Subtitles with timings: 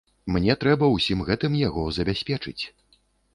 [0.35, 2.59] Мне трэба ўсім гэтым яго забяспечыць.